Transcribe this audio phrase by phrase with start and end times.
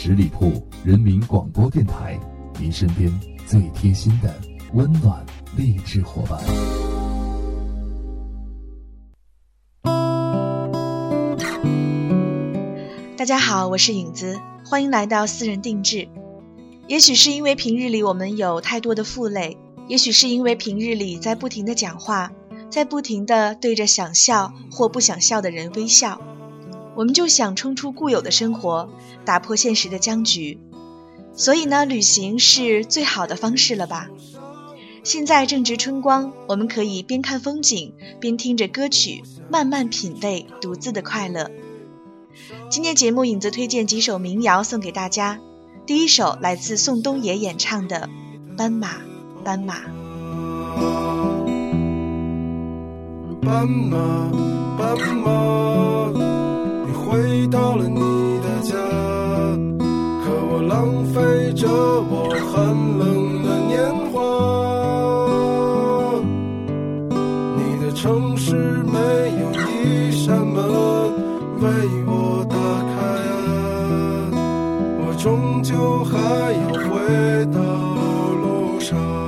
[0.00, 2.16] 十里铺人民广播电台，
[2.60, 3.12] 您身边
[3.48, 4.32] 最贴心的
[4.72, 6.40] 温暖励志伙伴。
[13.16, 16.08] 大家好，我是影子，欢迎来到私人定制。
[16.86, 19.58] 也许是因为平日里我们有太多的负累，
[19.88, 22.30] 也许是因为平日里在不停的讲话，
[22.70, 26.20] 在不停的对着想笑或不想笑的人微笑。
[26.98, 28.90] 我们就想冲出固有的生活，
[29.24, 30.58] 打破现实的僵局，
[31.32, 34.08] 所以呢，旅行是最好的方式了吧？
[35.04, 41.52] 现在正值春光，我们可以边看风景，边听着歌曲，慢慢品味独自的快乐。
[42.68, 45.38] 今天节目影子推荐几首民谣送给大家，
[45.86, 48.10] 第一首来自宋冬野演唱的
[48.56, 48.96] 《斑马，
[49.44, 49.76] 斑马》。
[53.40, 54.32] 斑马，
[54.76, 56.47] 斑马。
[57.08, 58.00] 回到了你
[58.40, 58.74] 的家，
[60.22, 61.16] 可我浪费
[61.54, 63.78] 着我寒冷的年
[64.12, 64.16] 华。
[67.56, 68.98] 你的城市没
[69.40, 69.44] 有
[69.82, 70.56] 一扇门
[71.62, 71.66] 为
[72.06, 72.56] 我打
[72.92, 72.96] 开
[73.32, 74.36] 啊，
[75.00, 76.12] 我终究还
[76.52, 76.92] 要回
[77.46, 77.58] 到
[78.42, 79.27] 路上。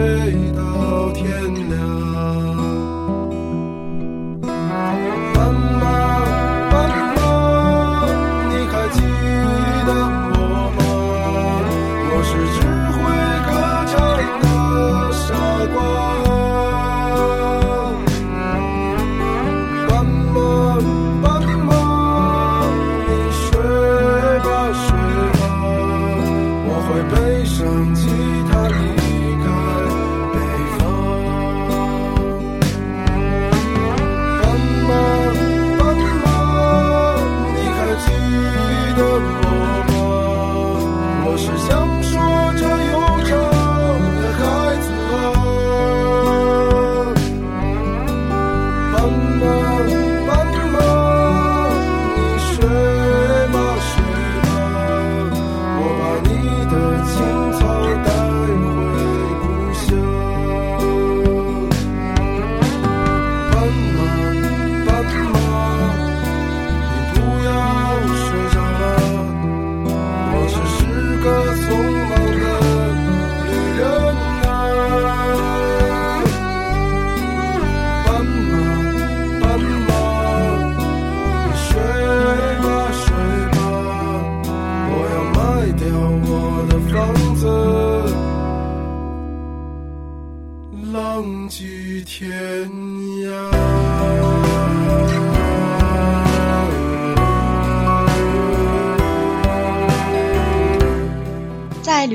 [0.00, 1.28] 睡到天
[1.68, 2.09] 亮。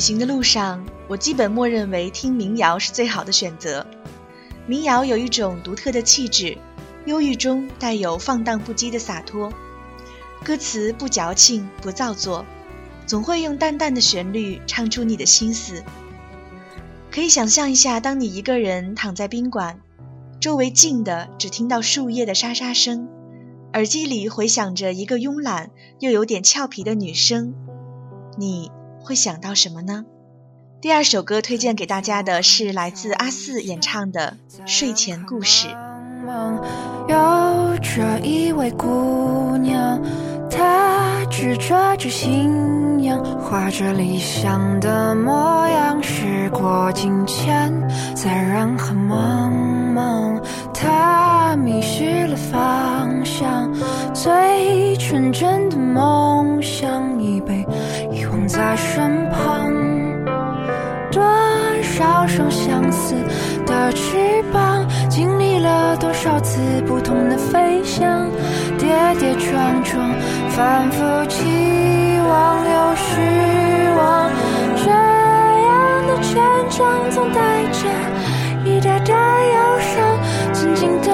[0.00, 3.86] 旅行的路上，我基本默认为听民谣是最好的选择。
[4.66, 6.56] 民谣有一种独特的气质，
[7.04, 9.52] 忧郁中带有放荡不羁的洒脱，
[10.42, 12.46] 歌词不矫情不造作，
[13.04, 15.84] 总会用淡淡的旋律唱出你的心思。
[17.10, 19.80] 可以想象一下，当你一个人躺在宾馆，
[20.40, 23.06] 周围静的只听到树叶的沙沙声，
[23.74, 27.52] 耳机里回响着一个慵懒又有点俏皮的女声，
[28.38, 28.70] 你。
[29.10, 30.04] 会想到什么呢？
[30.80, 34.36] 第二首歌推荐给大家的是来自阿四演唱的
[34.70, 35.66] 《睡前故事》。
[37.08, 40.00] 有着一位姑娘，
[40.48, 46.00] 她执着着信仰，画着理想的模样。
[46.00, 47.72] 时过境迁，
[48.14, 49.50] 在人海茫
[49.92, 50.40] 茫，
[50.72, 53.74] 她迷失了方向，
[54.14, 57.66] 最纯真的梦想已被。
[58.60, 59.72] 在身旁，
[61.10, 61.24] 多。
[61.82, 63.14] 少双相似
[63.64, 68.28] 的翅膀，经历了多少次不同的飞翔，
[68.78, 68.86] 跌
[69.18, 70.12] 跌撞撞，
[70.50, 71.40] 反复期
[72.28, 73.20] 望又失
[73.96, 74.30] 望，
[74.76, 76.34] 这样的成
[76.68, 77.88] 长总带着
[78.66, 80.18] 一点点忧伤，
[80.52, 81.08] 曾经的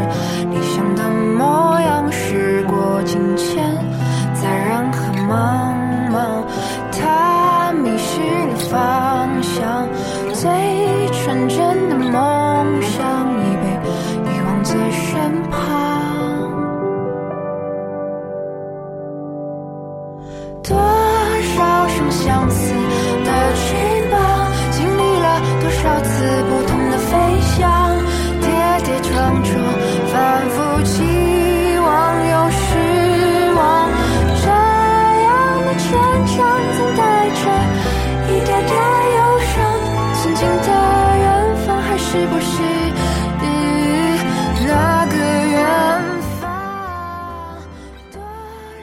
[0.00, 0.29] here.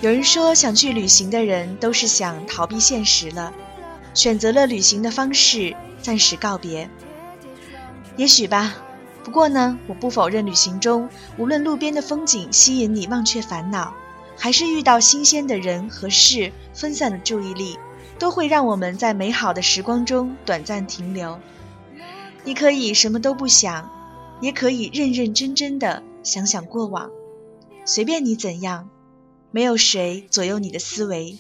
[0.07, 3.53] 有人说，想去旅行的人都是想逃避现实了，
[4.13, 6.89] 选择了旅行的方式暂时告别。
[8.15, 8.73] 也许吧，
[9.25, 13.93] 不过呢，我不否认旅行中无论路边的风景吸引你忘却烦恼，
[14.37, 17.77] 还是遇到新鲜的人和事分散了注意力，
[18.17, 21.37] 都会让我们在美好的时光中短暂停留。
[22.45, 23.91] 你可以什么都不想，
[24.39, 27.11] 也可以认认真真的想想过往，
[27.83, 28.87] 随便你怎样。
[29.51, 31.37] 没有谁左右你的思维。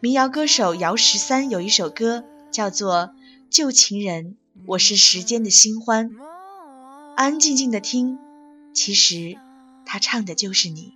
[0.00, 2.94] 民谣歌手姚十三有一首歌叫做
[3.50, 4.24] 《旧情人》，
[4.66, 6.10] 我是时间的新欢。
[7.16, 8.18] 安安静静的听，
[8.74, 9.36] 其实
[9.84, 10.94] 他唱的就是你。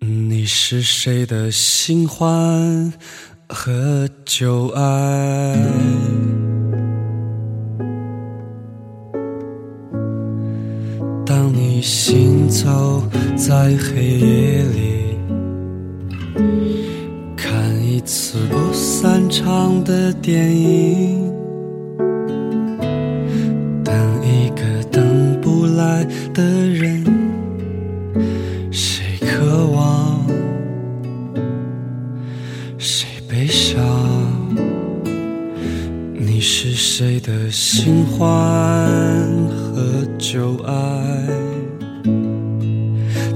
[0.00, 2.92] 你是谁的新欢
[3.48, 5.56] 和旧爱？
[11.24, 13.02] 当你行走
[13.36, 14.93] 在黑夜里，
[19.36, 21.28] 场的电影，
[23.82, 23.92] 等
[24.22, 27.04] 一个等不来的人，
[28.70, 30.24] 谁渴望，
[32.78, 33.82] 谁悲伤？
[36.16, 38.30] 你是谁的新欢
[39.48, 40.72] 和旧爱？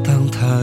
[0.04, 0.62] 当他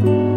[0.00, 0.27] 新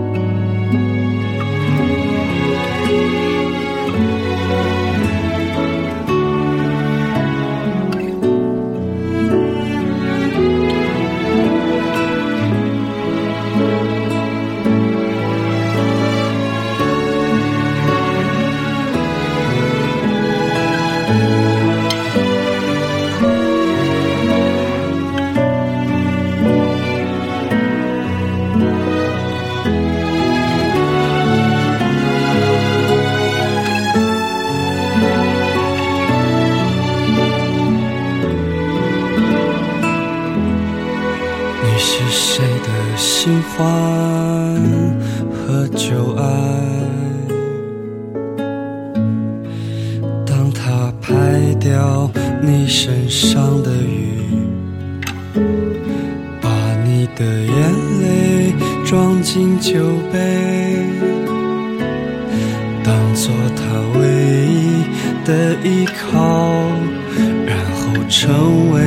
[68.11, 68.83] 成为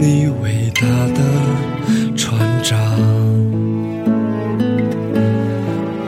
[0.00, 0.82] 你伟大
[1.14, 1.20] 的
[2.16, 2.76] 船长。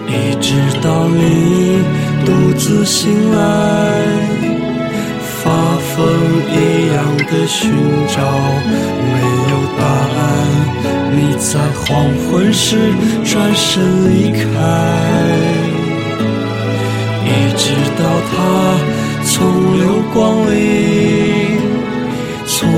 [0.09, 0.51] 一直
[0.83, 1.81] 到你
[2.27, 3.39] 独自醒来，
[5.23, 5.97] 发疯
[6.51, 6.99] 一样
[7.31, 7.71] 的寻
[8.09, 8.21] 找，
[8.99, 9.15] 没
[9.51, 9.81] 有答
[10.19, 10.19] 案。
[11.13, 11.87] 你在黄
[12.27, 12.77] 昏时
[13.25, 14.43] 转身离开，
[17.25, 17.63] 一直
[17.97, 18.35] 到他
[19.25, 19.39] 从
[19.79, 20.19] 流光
[20.53, 20.59] 里
[22.61, 22.69] 匆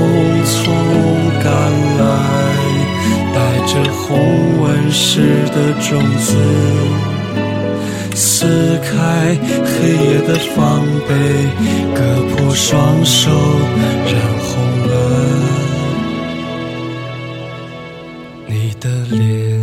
[0.45, 0.63] 匆
[1.43, 1.51] 赶
[1.99, 2.03] 来，
[3.33, 3.37] 带
[3.67, 4.01] 着红
[4.61, 6.29] 纹石的种子。
[8.15, 11.11] 撕开黑夜的防备，
[11.93, 11.99] 割
[12.29, 13.29] 破双手，
[14.05, 14.53] 染红
[14.87, 14.93] 了
[18.47, 19.59] 你的脸。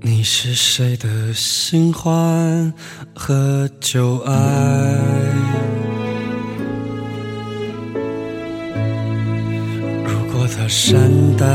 [0.00, 2.72] 你是谁的新欢
[3.14, 4.32] 和旧爱？
[10.56, 11.46] 他善待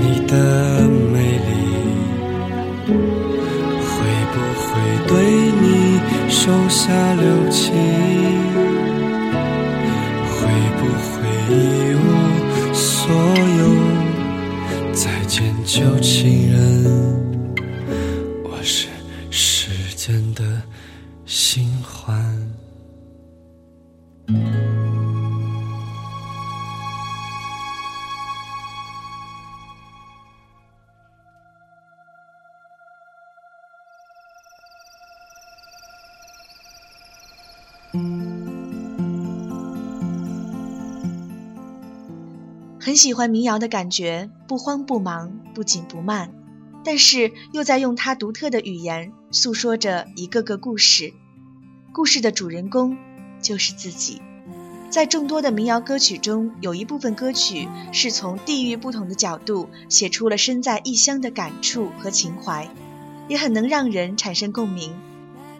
[0.00, 1.72] 你的美丽。
[2.86, 3.98] 会
[4.32, 4.68] 不会
[5.08, 5.12] 对
[5.60, 7.72] 你手下留情，
[42.80, 46.32] 很喜欢民谣的感觉，不慌不忙，不紧不慢，
[46.82, 51.12] 但是又在用它独特的语言诉说着一个个故事。
[51.92, 52.96] 故事的主人公
[53.42, 54.22] 就是自己。
[54.88, 62.68] 在众多的民谣歌曲中，有一部分歌曲是从地域不同的角度写出了身在异乡的感触和情怀，
[63.28, 64.94] 也很能让人产生共鸣。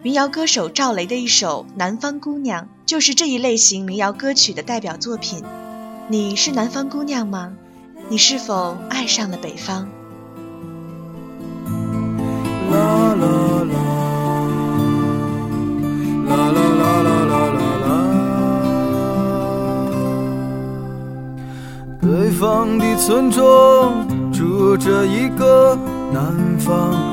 [0.03, 5.41] 民谣歌手赵雷的一首《南方姑娘》就是这一类型民谣歌曲的代表作品。
[6.09, 7.53] 你是南方姑娘吗？
[8.09, 9.87] 你是否爱上了北方？
[12.69, 13.27] 啦啦
[13.63, 13.75] 啦，
[16.27, 17.87] 啦啦啦啦啦啦啦。
[22.01, 25.79] 北方的村庄住着一个
[26.11, 27.12] 南方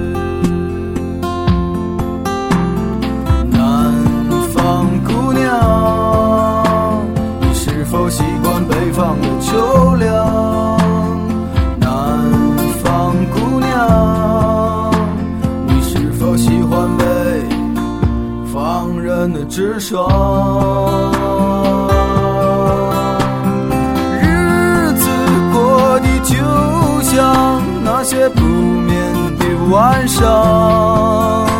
[5.51, 7.05] 娘
[7.41, 10.77] 你是否习惯北方的秋凉？
[11.79, 11.87] 南
[12.83, 14.91] 方姑娘，
[15.67, 17.03] 你是否喜欢北
[18.53, 20.07] 方人的直爽？
[24.21, 25.09] 日子
[25.53, 26.35] 过得就
[27.03, 31.50] 像那些不眠的晚上。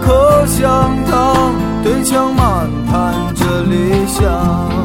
[0.00, 4.83] 可香糖，对枪漫谈着理想。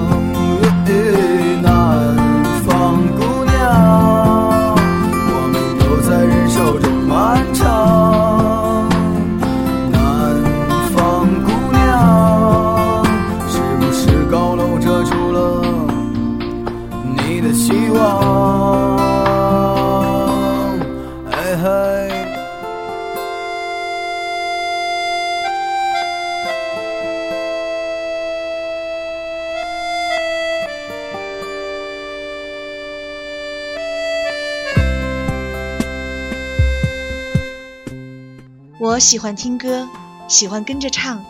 [38.99, 39.87] 喜欢听歌，
[40.27, 41.23] 喜欢跟着唱，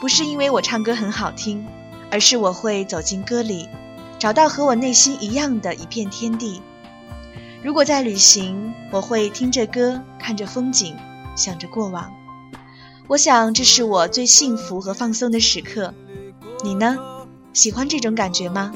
[0.00, 1.66] 不是因为我唱歌很好听，
[2.10, 3.68] 而是我会走进歌里，
[4.18, 6.62] 找到和我内心一样的一片天地。
[7.62, 10.94] 如果在旅行，我会听着歌，看着风景，
[11.36, 12.12] 想着过往。
[13.08, 15.92] 我想这是我最幸福和放松的时刻。
[16.62, 16.96] 你呢？
[17.52, 18.72] 喜欢这种感觉吗？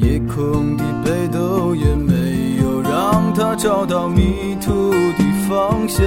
[0.00, 4.94] 夜空的北斗也没有让他找到迷途
[5.58, 6.04] 方向。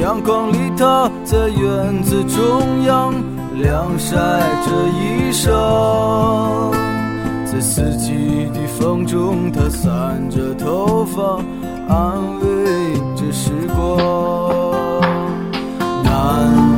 [0.00, 3.12] 阳光里，他在院子中央
[3.56, 4.14] 晾晒
[4.64, 6.70] 着衣裳，
[7.44, 11.40] 在四季的风中，他散着头发，
[11.88, 13.98] 安慰着时光。
[16.04, 16.77] 南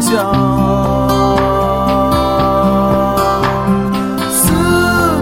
[0.00, 0.32] 乡。
[4.30, 4.52] 思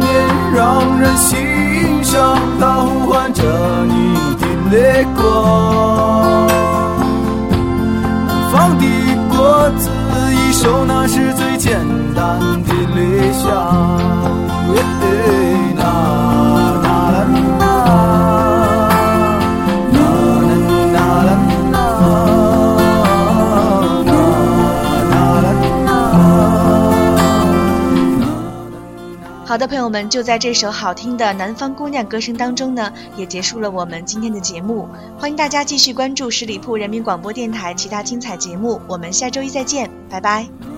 [0.00, 0.08] 念
[0.54, 3.42] 让人心伤，它呼唤着
[3.87, 6.47] 你的泪光。
[8.26, 8.84] 南方的
[9.30, 9.91] 果子
[10.32, 14.27] 一熟，那是最简单的理想。
[29.58, 34.88] 好的，朋友们，就在这首好听的《南方姑娘》歌声当中呢，也结束了我们今天的节目。
[35.18, 40.77] 欢迎大家继续关注十里铺人民广播电台其他精彩节目，我们下周一再见，拜拜。